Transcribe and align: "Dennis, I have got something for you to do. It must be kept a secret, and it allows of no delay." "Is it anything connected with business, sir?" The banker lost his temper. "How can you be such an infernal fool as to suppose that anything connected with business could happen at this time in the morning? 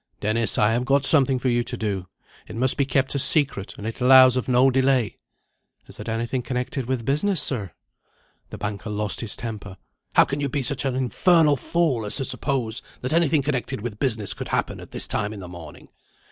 "Dennis, 0.19 0.57
I 0.57 0.71
have 0.71 0.83
got 0.83 1.05
something 1.05 1.37
for 1.37 1.49
you 1.49 1.63
to 1.63 1.77
do. 1.77 2.07
It 2.47 2.55
must 2.55 2.75
be 2.75 2.87
kept 2.87 3.13
a 3.13 3.19
secret, 3.19 3.75
and 3.77 3.85
it 3.85 4.01
allows 4.01 4.35
of 4.35 4.49
no 4.49 4.71
delay." 4.71 5.15
"Is 5.85 5.99
it 5.99 6.09
anything 6.09 6.41
connected 6.41 6.87
with 6.87 7.05
business, 7.05 7.39
sir?" 7.39 7.73
The 8.49 8.57
banker 8.57 8.89
lost 8.89 9.21
his 9.21 9.35
temper. 9.35 9.77
"How 10.15 10.25
can 10.25 10.41
you 10.41 10.49
be 10.49 10.63
such 10.63 10.85
an 10.85 10.95
infernal 10.95 11.55
fool 11.55 12.03
as 12.07 12.15
to 12.15 12.25
suppose 12.25 12.81
that 13.01 13.13
anything 13.13 13.43
connected 13.43 13.81
with 13.81 13.99
business 13.99 14.33
could 14.33 14.47
happen 14.47 14.79
at 14.79 14.89
this 14.89 15.05
time 15.05 15.33
in 15.33 15.39
the 15.39 15.47
morning? 15.47 15.87